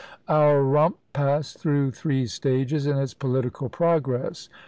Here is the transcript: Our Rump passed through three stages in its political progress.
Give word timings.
Our 0.27 0.63
Rump 0.63 0.97
passed 1.13 1.59
through 1.59 1.91
three 1.91 2.25
stages 2.25 2.87
in 2.87 2.97
its 2.97 3.13
political 3.13 3.69
progress. 3.69 4.49